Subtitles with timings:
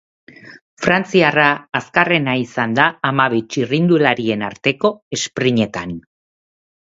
[0.85, 1.49] Frantziarra
[1.79, 5.95] azkarrena izan da hamabi txirrindulariren arteko esprintean.